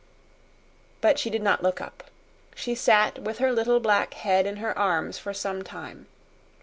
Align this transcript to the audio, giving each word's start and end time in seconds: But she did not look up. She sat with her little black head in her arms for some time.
But 0.99 1.19
she 1.19 1.29
did 1.29 1.43
not 1.43 1.61
look 1.61 1.79
up. 1.79 2.05
She 2.55 2.73
sat 2.73 3.19
with 3.19 3.37
her 3.37 3.51
little 3.53 3.79
black 3.79 4.15
head 4.15 4.47
in 4.47 4.55
her 4.55 4.75
arms 4.75 5.19
for 5.19 5.31
some 5.31 5.63
time. 5.63 6.07